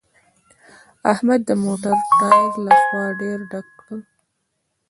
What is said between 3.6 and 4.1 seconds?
کړ